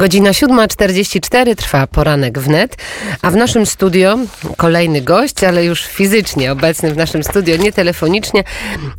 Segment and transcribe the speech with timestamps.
[0.00, 2.76] Godzina 7.44 trwa poranek wnet,
[3.22, 4.18] a w naszym studio
[4.56, 8.44] kolejny gość, ale już fizycznie obecny w naszym studio, nie telefonicznie,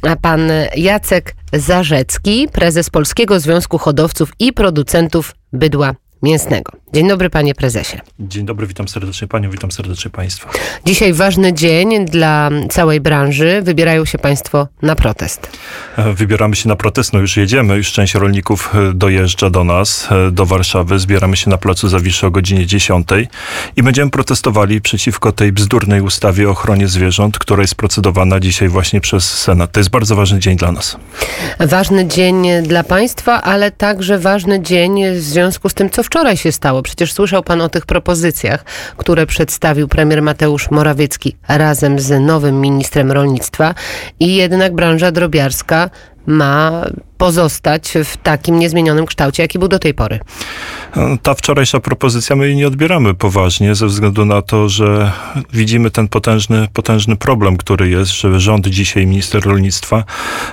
[0.01, 6.71] a pan Jacek Zarzecki, prezes Polskiego Związku Hodowców i Producentów Bydła Mięsnego.
[6.93, 7.97] Dzień dobry, panie prezesie.
[8.19, 10.49] Dzień dobry, witam serdecznie panią, witam serdecznie państwa.
[10.85, 13.61] Dzisiaj ważny dzień dla całej branży.
[13.63, 15.57] Wybierają się państwo na protest.
[15.97, 20.07] E, wybieramy się na protest, no już jedziemy, już część rolników e, dojeżdża do nas,
[20.11, 20.99] e, do Warszawy.
[20.99, 23.07] Zbieramy się na placu Zawiszy o godzinie 10
[23.75, 29.01] i będziemy protestowali przeciwko tej bzdurnej ustawie o ochronie zwierząt, która jest procedowana dzisiaj właśnie
[29.01, 29.71] przez Senat.
[29.71, 30.97] To jest bardzo ważny dzień dla nas.
[31.59, 36.51] Ważny dzień dla państwa, ale także ważny dzień w związku z tym, co wczoraj się
[36.51, 36.81] stało?
[36.81, 38.63] Przecież słyszał pan o tych propozycjach,
[38.97, 43.75] które przedstawił premier Mateusz Morawiecki razem z nowym ministrem rolnictwa
[44.19, 45.89] i jednak branża drobiarska
[46.25, 46.85] ma
[47.19, 50.19] pozostać w takim niezmienionym kształcie, jaki był do tej pory.
[51.23, 55.11] Ta wczorajsza propozycja my jej nie odbieramy poważnie, ze względu na to, że
[55.53, 60.03] widzimy ten potężny, potężny problem, który jest, że rząd dzisiaj, minister rolnictwa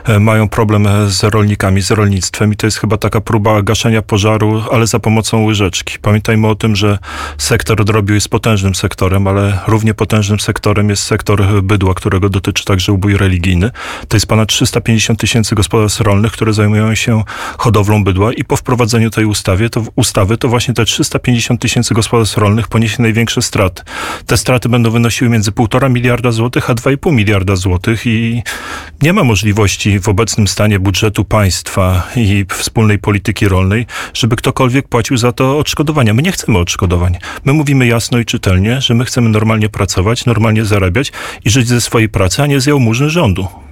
[0.04, 4.62] e, mają problem z rolnikami, z rolnictwem i to jest chyba taka próba gaszenia pożaru,
[4.72, 5.98] ale za pomocą łyżeczki.
[6.02, 6.98] Pamiętajmy o tym, że
[7.38, 12.92] sektor drobiu jest potężnym sektorem, ale równie potężnym sektorem jest sektor bydła, którego dotyczy także
[12.92, 13.70] ubój religijny.
[14.08, 17.22] To jest ponad 350 tysięcy gospodarstw rolnych, które zajmują się
[17.58, 22.36] hodowlą bydła i po wprowadzeniu tej ustawy to, ustawy, to właśnie te 350 tysięcy gospodarstw
[22.36, 23.82] rolnych poniesie największe straty.
[24.26, 28.42] Te straty będą wynosiły między 1,5 miliarda złotych a 2,5 miliarda złotych i
[29.02, 35.16] nie ma możliwości w obecnym stanie budżetu państwa i wspólnej polityki rolnej, żeby ktokolwiek płacił
[35.16, 36.14] za to odszkodowania.
[36.14, 37.16] My nie chcemy odszkodowań.
[37.44, 41.12] My mówimy jasno i czytelnie, że my chcemy normalnie pracować, normalnie zarabiać
[41.44, 43.65] i żyć ze swojej pracy, a nie z jałmużny rządu.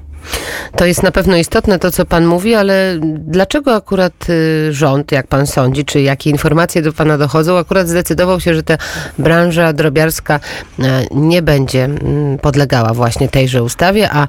[0.77, 5.27] To jest na pewno istotne to, co pan mówi, ale dlaczego akurat y, rząd, jak
[5.27, 8.79] pan sądzi, czy jakie informacje do pana dochodzą, akurat zdecydował się, że ta
[9.19, 10.41] branża drobiarska
[10.79, 14.29] e, nie będzie mm, podlegała właśnie tejże ustawie, a e,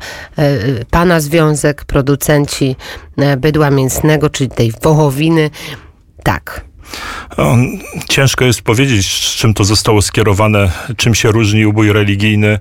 [0.92, 2.76] pana związek, producenci
[3.38, 5.50] bydła mięsnego, czyli tej wołowiny,
[6.24, 6.66] tak.
[8.10, 12.60] Ciężko jest powiedzieć, z czym to zostało skierowane, czym się różni ubój religijny e,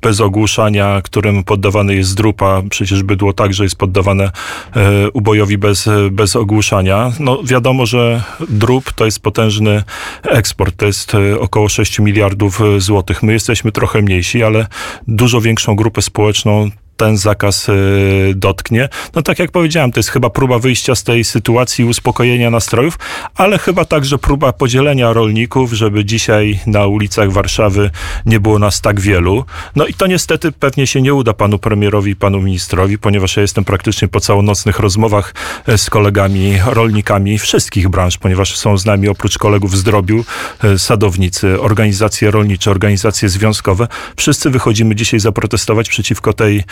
[0.00, 2.62] bez ogłuszania, którym poddawany jest drupa.
[2.70, 7.12] Przecież bydło także jest poddawane e, ubojowi bez, bez ogłuszania.
[7.20, 9.82] No wiadomo, że drób to jest potężny
[10.22, 13.22] eksport, to jest e, około 6 miliardów złotych.
[13.22, 14.66] My jesteśmy trochę mniejsi, ale
[15.08, 18.88] dużo większą grupę społeczną ten zakaz y, dotknie.
[19.14, 22.98] No tak jak powiedziałem, to jest chyba próba wyjścia z tej sytuacji, uspokojenia nastrojów,
[23.34, 27.90] ale chyba także próba podzielenia rolników, żeby dzisiaj na ulicach Warszawy
[28.26, 29.44] nie było nas tak wielu.
[29.76, 33.42] No i to niestety pewnie się nie uda panu premierowi i panu ministrowi, ponieważ ja
[33.42, 35.34] jestem praktycznie po całonocnych rozmowach
[35.66, 40.24] e, z kolegami rolnikami wszystkich branż, ponieważ są z nami oprócz kolegów z drobiu
[40.64, 43.88] e, sadownicy, organizacje rolnicze, organizacje związkowe.
[44.16, 46.64] Wszyscy wychodzimy dzisiaj zaprotestować przeciwko tej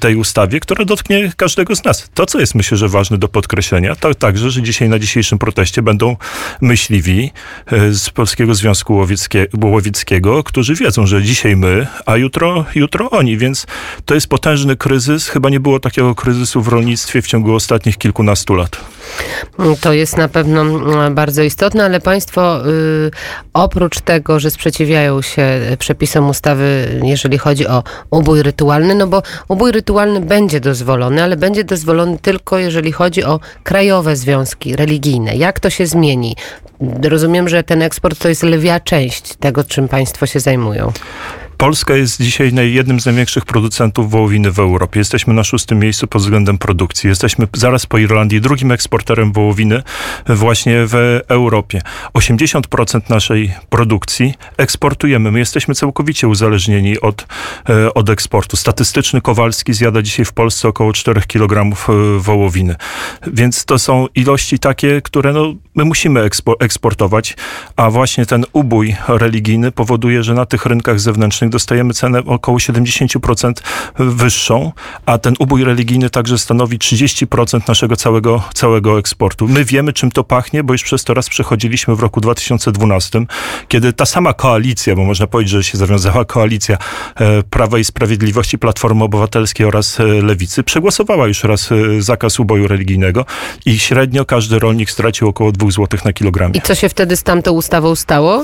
[0.00, 2.10] tej ustawie, która dotknie każdego z nas.
[2.14, 5.82] To, co jest myślę, że ważne do podkreślenia, to także, że dzisiaj na dzisiejszym proteście
[5.82, 6.16] będą
[6.60, 7.30] myśliwi
[7.66, 9.04] e, z Polskiego Związku
[9.64, 13.66] Łowieckiego, którzy wiedzą, że dzisiaj my, a jutro, jutro oni, więc
[14.04, 15.28] to jest potężny kryzys.
[15.28, 18.80] Chyba nie było takiego kryzysu w rolnictwie w ciągu ostatnich kilkunastu lat.
[19.80, 23.10] To jest na pewno mm, bardzo istotne, ale państwo y,
[23.54, 29.59] oprócz tego, że sprzeciwiają się przepisom ustawy, jeżeli chodzi o ubój rytualny, no bo ubój
[29.66, 35.36] rytualny będzie dozwolony, ale będzie dozwolony tylko jeżeli chodzi o krajowe związki religijne.
[35.36, 36.36] Jak to się zmieni?
[37.02, 40.92] Rozumiem, że ten eksport to jest lwia część tego, czym państwo się zajmują.
[41.60, 45.00] Polska jest dzisiaj jednym z największych producentów wołowiny w Europie.
[45.00, 47.08] Jesteśmy na szóstym miejscu pod względem produkcji.
[47.08, 49.82] Jesteśmy zaraz po Irlandii drugim eksporterem wołowiny
[50.26, 51.82] właśnie w Europie.
[52.14, 55.30] 80% naszej produkcji eksportujemy.
[55.30, 57.26] My jesteśmy całkowicie uzależnieni od,
[57.68, 58.56] e, od eksportu.
[58.56, 62.76] Statystyczny Kowalski zjada dzisiaj w Polsce około 4 kg e, wołowiny.
[63.26, 66.28] Więc to są ilości takie, które no, my musimy
[66.60, 67.36] eksportować,
[67.76, 73.52] a właśnie ten ubój religijny powoduje, że na tych rynkach zewnętrznych dostajemy cenę około 70%
[73.98, 74.72] wyższą,
[75.06, 79.48] a ten ubój religijny także stanowi 30% naszego całego, całego eksportu.
[79.48, 83.20] My wiemy, czym to pachnie, bo już przez to raz przechodziliśmy w roku 2012,
[83.68, 86.78] kiedy ta sama koalicja, bo można powiedzieć, że się zawiązała koalicja
[87.16, 92.68] e, Prawa i Sprawiedliwości, Platformy Obywatelskiej oraz e, Lewicy, przegłosowała już raz e, zakaz uboju
[92.68, 93.24] religijnego
[93.66, 96.52] i średnio każdy rolnik stracił około 2 zł na kilogram.
[96.52, 98.42] I co się wtedy z tamtą ustawą stało?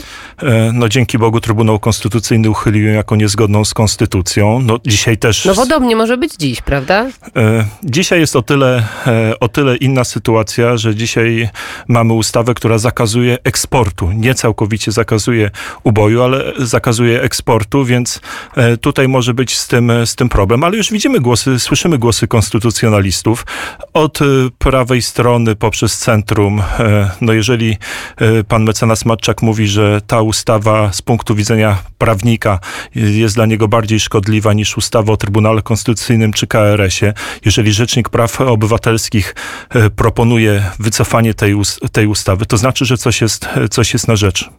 [0.72, 4.60] No dzięki Bogu Trybunał Konstytucyjny uchylił jako niezgodną z konstytucją.
[4.62, 5.44] No dzisiaj też...
[5.44, 7.06] No podobnie może być dziś, prawda?
[7.36, 11.48] E, Dzisiaj jest o tyle, e, o tyle inna sytuacja, że dzisiaj
[11.88, 14.12] mamy ustawę, która zakazuje eksportu.
[14.12, 15.50] Nie całkowicie zakazuje
[15.82, 18.20] uboju, ale zakazuje eksportu, więc
[18.56, 20.64] e, tutaj może być z tym, z tym problem.
[20.64, 23.46] Ale już widzimy głosy, słyszymy głosy konstytucjonalistów
[23.92, 24.18] od
[24.58, 26.62] prawej strony poprzez centrum.
[27.20, 27.76] No jeżeli
[28.48, 32.58] pan mecenas Matczak mówi, że ta ustawa z punktu widzenia prawnika
[32.94, 37.12] jest dla niego bardziej szkodliwa niż ustawa o Trybunale Konstytucyjnym czy KRS-ie,
[37.44, 39.34] jeżeli Rzecznik Praw Obywatelskich
[39.70, 41.54] e, proponuje wycofanie tej,
[41.92, 44.50] tej ustawy, to znaczy, że coś jest, coś jest na rzecz.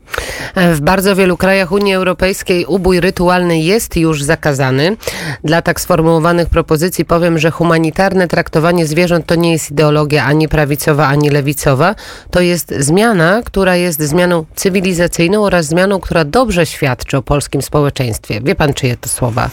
[0.55, 4.97] W bardzo wielu krajach Unii Europejskiej ubój rytualny jest już zakazany.
[5.43, 11.07] Dla tak sformułowanych propozycji powiem, że humanitarne traktowanie zwierząt to nie jest ideologia ani prawicowa,
[11.07, 11.95] ani lewicowa.
[12.31, 18.41] To jest zmiana, która jest zmianą cywilizacyjną oraz zmianą, która dobrze świadczy o polskim społeczeństwie.
[18.43, 19.49] Wie pan, czyje to słowa?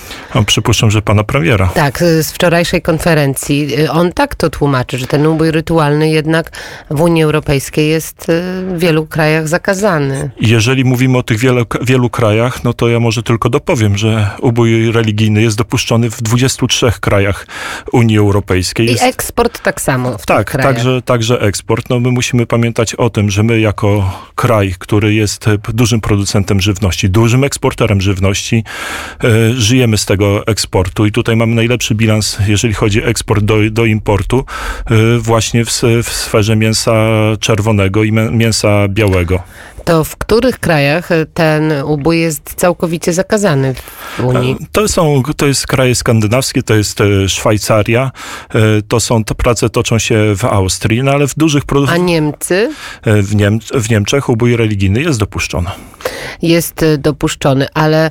[0.47, 1.71] Przypuszczam, że pana premiera.
[1.75, 3.89] Tak, z wczorajszej konferencji.
[3.89, 6.51] On tak to tłumaczy, że ten ubój rytualny jednak
[6.91, 10.31] w Unii Europejskiej jest y, w wielu krajach zakazany.
[10.46, 14.93] Jeżeli mówimy o tych wielu, wielu krajach, no to ja może tylko dopowiem, że ubój
[14.93, 17.46] religijny jest dopuszczony w 23 krajach
[17.93, 18.87] Unii Europejskiej.
[18.87, 21.91] I Jest, eksport tak samo tak, także, także eksport.
[21.91, 27.11] No my musimy pamiętać o tym, że my jako kraj, który jest dużym producentem żywności,
[27.11, 28.64] dużym eksporterem żywności,
[29.25, 33.56] e, żyjemy z tego eksportu i tutaj mamy najlepszy bilans, jeżeli chodzi o eksport do,
[33.70, 34.44] do importu,
[34.87, 35.70] e, właśnie w,
[36.02, 36.93] w sferze mięsa
[37.41, 39.43] czerwonego i mięsa białego.
[39.84, 43.75] To w których krajach ten ubój jest całkowicie zakazany
[44.19, 44.56] w Unii?
[44.72, 48.10] To są, to jest kraje skandynawskie, to jest e, Szwajcaria,
[48.54, 48.58] e,
[48.88, 52.70] to są, te prace toczą się w Austrii, no ale w dużych, produ- A Niemcy
[53.02, 55.70] e, w, Niem- w Niemczech ubój religijny jest dopuszczony.
[56.42, 58.10] jest dopuszczony, ale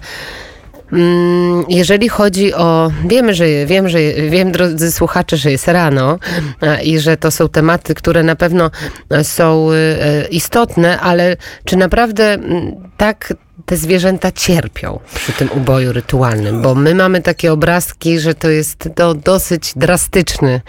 [1.70, 2.92] jeżeli chodzi o.
[3.06, 4.00] Wiemy, że wiem, że
[4.30, 6.20] wiem, drodzy słuchacze, że jest rano
[6.84, 8.72] i że to są tematy, które na pewno
[9.10, 13.34] e, są e, istotne, ale czy naprawdę mm, tak
[13.66, 16.62] te zwierzęta cierpią przy tym uboju rytualnym?
[16.62, 20.62] Bo my mamy takie obrazki, że to jest to dosyć drastyczny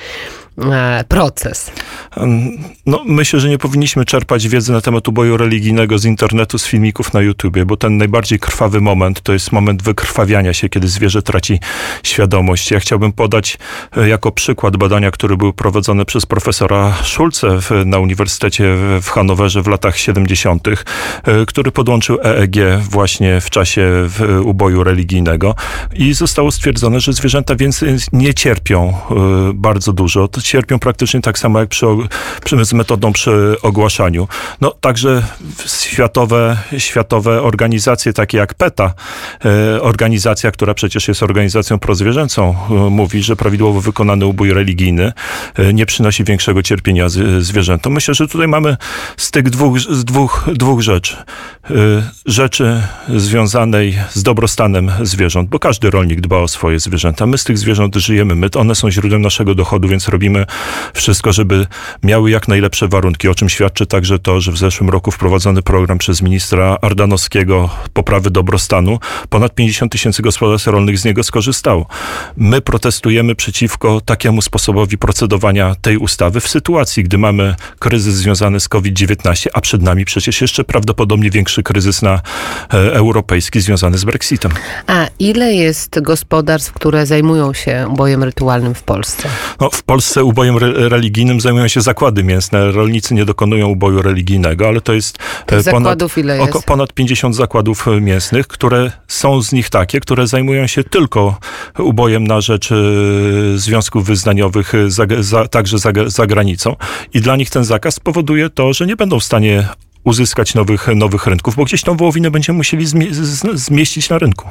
[1.08, 1.70] proces.
[2.16, 2.50] Em,
[2.86, 7.12] No, myślę, że nie powinniśmy czerpać wiedzy na temat uboju religijnego z internetu, z filmików
[7.12, 11.60] na YouTubie, bo ten najbardziej krwawy moment to jest moment wykrwawiania się, kiedy zwierzę traci
[12.02, 12.70] świadomość.
[12.70, 13.58] Ja chciałbym podać
[13.96, 19.66] e, jako przykład badania, które były prowadzone przez profesora Schulze na Uniwersytecie w- Hanowerze w
[19.66, 22.56] latach 70., e, który podłączył EEG
[22.90, 24.08] właśnie w czasie
[24.44, 25.54] uboju religijnego
[25.94, 29.14] i zostało stwierdzone, że zwierzęta więcej nie cierpią e,
[29.54, 30.28] bardzo dużo.
[30.44, 31.86] Cierpią praktycznie tak samo jak przy,
[32.44, 34.28] przy, z metodą przy ogłaszaniu.
[34.60, 35.22] No także
[35.66, 38.94] światowe, światowe organizacje takie jak PETA,
[39.44, 45.12] e, organizacja, która przecież jest organizacją prozwierzęcą, e, mówi, że prawidłowo wykonany ubój religijny
[45.54, 47.08] e, nie przynosi większego cierpienia
[47.38, 47.92] zwierzętom.
[47.92, 48.76] Myślę, że tutaj mamy
[49.16, 51.16] z tych dwóch, dwóch, dwóch rzeczy.
[52.26, 57.26] Rzeczy związanej z dobrostanem zwierząt, bo każdy rolnik dba o swoje zwierzęta.
[57.26, 60.33] My z tych zwierząt żyjemy, my, one są źródłem naszego dochodu, więc robimy
[60.94, 61.66] wszystko, żeby
[62.02, 65.98] miały jak najlepsze warunki, o czym świadczy także to, że w zeszłym roku wprowadzony program
[65.98, 68.98] przez ministra Ardanowskiego poprawy dobrostanu,
[69.28, 71.86] ponad 50 tysięcy gospodarstw rolnych z niego skorzystało.
[72.36, 78.68] My protestujemy przeciwko takiemu sposobowi procedowania tej ustawy w sytuacji, gdy mamy kryzys związany z
[78.68, 82.20] COVID-19, a przed nami przecież jeszcze prawdopodobnie większy kryzys na e,
[82.94, 84.52] europejski związany z Brexitem.
[84.86, 89.28] A ile jest gospodarstw, które zajmują się ubojem rytualnym w Polsce?
[89.60, 92.72] No, w Polsce ubojem re- religijnym zajmują się zakłady mięsne.
[92.72, 95.92] Rolnicy nie dokonują uboju religijnego, ale to jest Tych e, ponad,
[96.42, 101.38] oko- ponad 50 zakładów e, mięsnych, które są z nich takie, które zajmują się tylko
[101.78, 102.76] ubojem na rzecz e,
[103.54, 106.76] związków wyznaniowych, za, za, także za, za granicą.
[107.14, 109.68] I dla nich ten zakaz powoduje to, że nie będą w stanie
[110.04, 114.48] uzyskać nowych, nowych rynków, bo gdzieś tą wołowinę będziemy musieli zmie- zmieścić na rynku.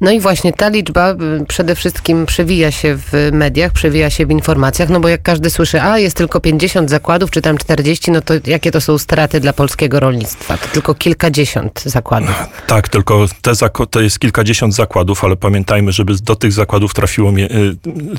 [0.00, 1.16] No i właśnie ta liczba y,
[1.48, 5.82] przede wszystkim przewija się w mediach, przewija się w informacjach, no bo jak każdy słyszy,
[5.82, 9.52] a jest tylko 50 zakładów, czy tam 40, no to jakie to są straty dla
[9.52, 10.58] polskiego rolnictwa?
[10.58, 12.34] To tylko kilkadziesiąt zakładów.
[12.66, 13.52] Tak, tylko te,
[13.90, 17.76] to jest kilkadziesiąt zakładów, ale pamiętajmy, żeby do tych zakładów trafiło y,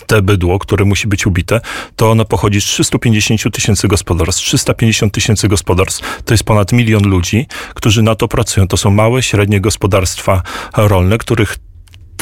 [0.07, 1.61] te bydło, które musi być ubite,
[1.95, 4.41] to ono pochodzi z 350 tysięcy gospodarstw.
[4.41, 8.67] 350 tysięcy gospodarstw to jest ponad milion ludzi, którzy na to pracują.
[8.67, 10.41] To są małe, średnie gospodarstwa
[10.77, 11.57] rolne, których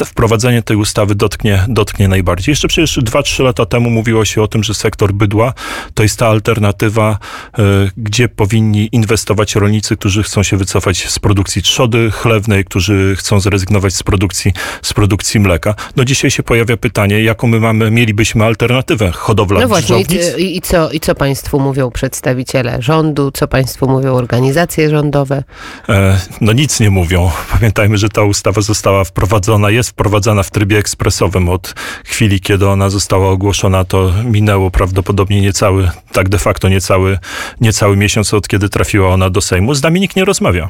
[0.04, 2.52] wprowadzenie tej ustawy dotknie, dotknie najbardziej.
[2.52, 5.54] Jeszcze przecież 2-3 lata temu mówiło się o tym, że sektor bydła
[5.94, 7.18] to jest ta alternatywa,
[7.58, 7.62] e,
[7.96, 13.94] gdzie powinni inwestować rolnicy, którzy chcą się wycofać z produkcji trzody chlewnej, którzy chcą zrezygnować
[13.94, 14.52] z produkcji,
[14.82, 15.74] z produkcji mleka.
[15.96, 20.00] No dzisiaj się pojawia pytanie, jaką my mamy, mielibyśmy alternatywę hodowla No właśnie,
[20.38, 25.44] i, i, co, i co państwu mówią przedstawiciele rządu, co państwu mówią organizacje rządowe?
[25.88, 27.30] E, No nic nie mówią.
[27.52, 31.48] Pamiętajmy, że ta ustawa została wprowadzona, jest wprowadzana w trybie ekspresowym.
[31.48, 37.18] Od chwili, kiedy ona została ogłoszona, to minęło prawdopodobnie niecały, tak de facto niecały,
[37.60, 39.74] niecały miesiąc, od kiedy trafiła ona do Sejmu.
[39.74, 40.68] Z nami nikt nie rozmawia.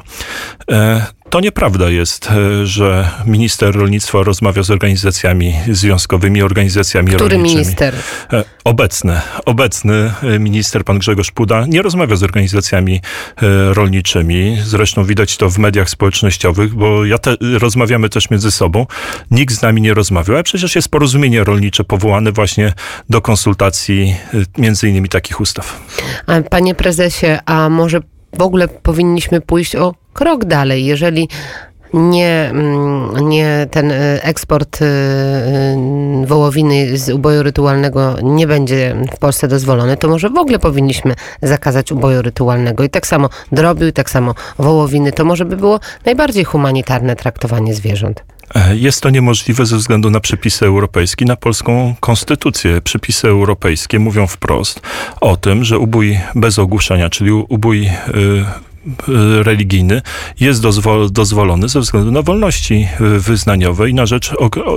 [1.29, 7.49] To nieprawda jest, e, że minister rolnictwa rozmawia z organizacjami związkowymi, organizacjami Który rolniczymi.
[7.49, 7.95] minister?
[8.33, 13.01] E, Obecny, obecny e, minister, pan Grzegorz Puda, nie rozmawia z organizacjami
[13.71, 14.57] rolniczymi.
[14.63, 18.85] Zresztą widać to w mediach społecznościowych, bo ja te, rozmawiamy też między sobą.
[19.31, 22.73] Nikt z nami nie rozmawiał, a przecież jest porozumienie rolnicze powołane właśnie
[23.09, 24.15] do konsultacji
[24.57, 25.81] między innymi takich ustaw.
[26.49, 28.01] Panie prezesie, a może
[28.33, 31.29] w ogóle powinniśmy pójść o krok dalej, jeżeli
[31.93, 39.17] nie, mm, nie ten y, eksport y, y, wołowiny z uboju rytualnego nie będzie w
[39.17, 42.83] Polsce dozwolony, to może w ogóle powinniśmy zakazać uboju rytualnego.
[42.83, 45.11] I tak samo drobiu, i tak samo wołowiny.
[45.11, 48.23] To może by było najbardziej humanitarne traktowanie zwierząt.
[48.55, 52.81] E, Jest to niemożliwe ze względu na przepisy europejskie, na polską konstytucję.
[52.81, 54.81] Przepisy europejskie mówią wprost
[55.21, 57.89] o tym, że ubój bez ogłuszenia, czyli ubój y,
[59.09, 60.01] y, religijny
[60.39, 64.33] jest dozwol, dozwolony ze względu na wolności wyznaniowe i na rzecz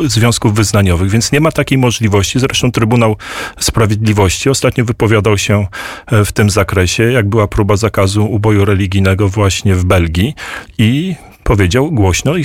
[0.06, 2.40] związków wyznaniowych, więc nie ma takiej możliwości.
[2.40, 3.16] Zresztą Trybunał
[3.60, 5.66] Sprawiedliwości ostatnio wypowiadał się
[6.06, 10.34] e, w tym zakresie, jak była próba zakazu uboju religijnego właśnie w Belgii
[10.78, 11.14] i
[11.52, 12.44] powiedział głośno i,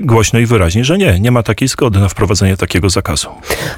[0.00, 3.28] głośno i wyraźnie, że nie, nie ma takiej zgody na wprowadzenie takiego zakazu.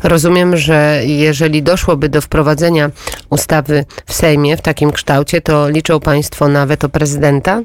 [0.02, 2.90] Rozumiem, że jeżeli doszłoby do wprowadzenia
[3.30, 7.62] ustawy w Sejmie w takim kształcie, to liczą Państwo na weto prezydenta?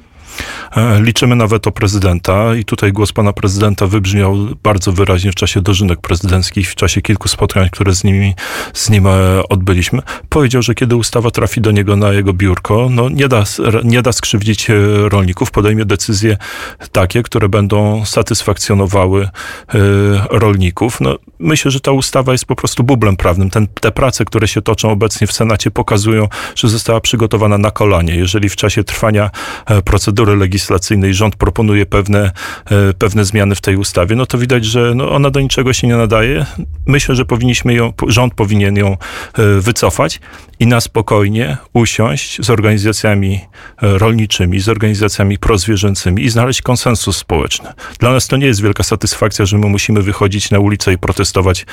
[0.77, 5.61] E, Liczymy na weto prezydenta i tutaj głos pana prezydenta wybrzmiał bardzo wyraźnie w czasie
[5.61, 8.35] dożynek prezydenckich, w czasie kilku spotkań, które z, nimi,
[8.73, 9.11] z nim e,
[9.49, 10.01] odbyliśmy.
[10.29, 13.43] Powiedział, że kiedy ustawa trafi do niego na jego biurko, no nie da,
[13.83, 14.73] nie da skrzywdzić e,
[15.09, 16.37] rolników, podejmie decyzje
[16.91, 19.29] takie, które będą satysfakcjonowały
[20.29, 21.01] rolników.
[21.01, 23.49] No, myślę, że ta ustawa jest po prostu bublem prawnym.
[23.49, 28.15] Ten, te prace, które się toczą obecnie w Senacie pokazują, że została przygotowana na kolanie.
[28.15, 29.29] Jeżeli w czasie trwania
[29.65, 29.81] e,
[30.19, 32.31] procedury legislacyjnej rząd proponuje pewne,
[32.71, 35.87] e, pewne zmiany w tej ustawie, no to widać, że no, ona do niczego się
[35.87, 36.45] nie nadaje.
[36.85, 38.97] Myślę, że powinniśmy ją, rząd powinien ją e,
[39.59, 40.19] wycofać
[40.59, 43.33] i na spokojnie usiąść z organizacjami
[43.81, 47.69] e, rolniczymi, z organizacjami prozwierzęcymi i znaleźć konsensus społeczny.
[47.99, 51.65] Dla nas to nie jest wielka satysfakcja, że my musimy wychodzić na ulicę i protestować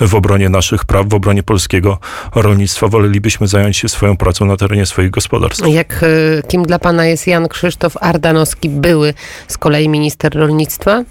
[0.00, 1.98] w obronie naszych praw, w obronie polskiego
[2.34, 2.88] rolnictwa.
[2.88, 5.68] Wolelibyśmy zająć się swoją pracą na terenie swoich gospodarstw.
[5.68, 6.04] Jak,
[6.48, 9.14] kim dla Pana jest Jan Krzysztof Ardanowski, były
[9.48, 11.04] z kolei minister rolnictwa?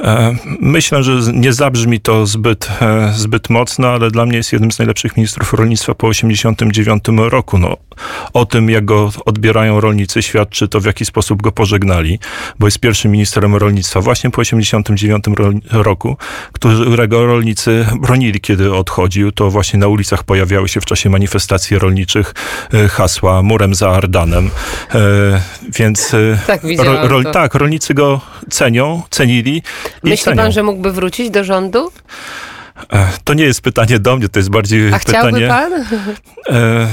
[0.00, 4.72] E, Myślę, że nie zabrzmi to zbyt, e, zbyt mocno, ale dla mnie jest jednym
[4.72, 7.58] z najlepszych ministrów rolnictwa po 1989 roku.
[7.58, 7.76] No,
[8.32, 12.18] o tym, jak go odbierają rolnicy, świadczy to, w jaki sposób go pożegnali,
[12.58, 16.16] bo jest pierwszym ministrem rolnictwa właśnie po 1989 roku,
[16.52, 19.32] którego rolnicy bronili, kiedy odchodził.
[19.32, 22.34] To właśnie na ulicach pojawiały się w czasie manifestacji rolniczych
[22.74, 24.50] e, hasła murem za Ardanem.
[25.78, 26.12] Więc
[26.46, 27.32] Tak, widziałam to.
[27.32, 29.62] tak, rolnicy go cenią, cenili.
[30.04, 30.42] I Myśli cenią.
[30.42, 31.90] Pan, że mógłby wrócić do rządu?
[33.24, 35.18] To nie jest pytanie do mnie, to jest bardziej A pytanie.
[35.18, 35.72] chciałby Pan?
[36.48, 36.88] E,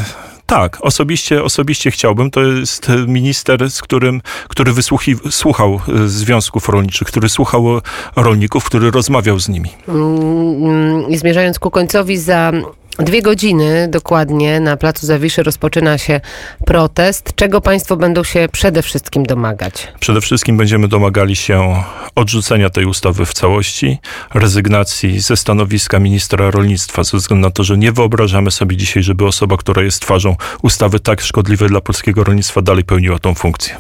[0.45, 2.31] tak, osobiście, osobiście chciałbym.
[2.31, 7.81] To jest minister, z którym, który wysłuchi, słuchał e, związków rolniczych, który słuchał
[8.15, 9.69] rolników, który rozmawiał z nimi.
[9.87, 12.51] Mm, I zmierzając ku końcowi, za
[12.99, 16.21] dwie godziny dokładnie na Placu Zawiszy rozpoczyna się
[16.65, 17.31] protest.
[17.35, 19.87] Czego Państwo będą się przede wszystkim domagać?
[19.99, 21.83] Przede wszystkim będziemy domagali się
[22.15, 23.97] odrzucenia tej ustawy w całości,
[24.33, 29.25] rezygnacji ze stanowiska ministra rolnictwa, ze względu na to, że nie wyobrażamy sobie dzisiaj, żeby
[29.25, 33.77] osoba, która jest twarzą ustawy tak szkodliwej dla polskiego rolnictwa, dalej pełniła tą funkcję.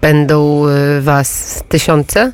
[0.00, 2.32] Będą y, Was tysiące?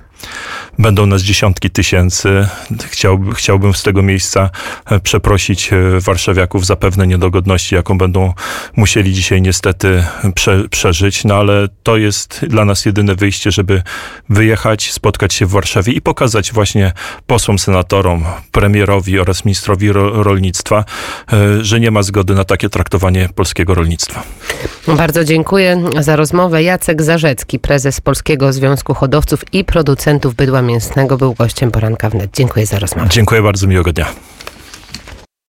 [0.78, 2.48] Będą nas dziesiątki tysięcy.
[2.84, 4.50] Chciałby, chciałbym z tego miejsca
[4.86, 8.32] e, przeprosić e, warszawiaków za pewne niedogodności, jaką będą
[8.76, 10.04] musieli dzisiaj niestety
[10.34, 13.82] prze, przeżyć, no ale to jest dla nas jedyne wyjście, żeby
[14.28, 16.92] wyjechać, spotkać się w Warszawie i pokazać właśnie
[17.26, 20.84] posłom, senatorom, premierowi oraz ministrowi ro, rolnictwa,
[21.32, 24.22] e, że nie ma zgody na takie traktowanie polskiego rolnictwa.
[24.96, 26.62] Bardzo dziękuję za rozmowę.
[26.62, 32.30] Jacek Zarzecki, prezes Polskiego Związku Hodowców i Producentów Bydła mięsnego był gościem poranka wnet.
[32.34, 33.08] Dziękuję za rozmowę.
[33.08, 34.06] Dziękuję bardzo, miłego dnia.